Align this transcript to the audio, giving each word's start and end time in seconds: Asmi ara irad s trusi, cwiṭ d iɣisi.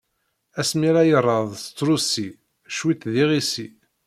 Asmi 0.61 0.87
ara 0.89 1.01
irad 1.07 1.51
s 1.63 1.65
trusi, 1.77 2.27
cwiṭ 2.75 3.01
d 3.11 3.13
iɣisi. 3.23 3.67